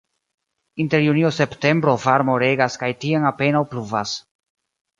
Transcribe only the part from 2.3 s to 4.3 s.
regas kaj tiam apenaŭ pluvas.